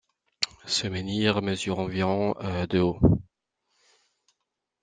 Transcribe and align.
Ce 0.65 0.87
menhir 0.87 1.43
mesure 1.43 1.77
environ 1.77 2.33
de 2.67 2.79
haut. 2.79 2.99